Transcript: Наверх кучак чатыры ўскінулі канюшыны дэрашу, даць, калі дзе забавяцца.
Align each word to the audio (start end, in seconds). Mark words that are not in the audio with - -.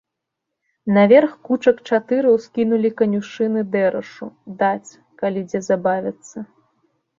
Наверх 0.95 1.35
кучак 1.49 1.77
чатыры 1.89 2.31
ўскінулі 2.37 2.91
канюшыны 3.03 3.61
дэрашу, 3.77 4.25
даць, 4.65 4.91
калі 5.23 5.47
дзе 5.53 5.65
забавяцца. 5.71 6.37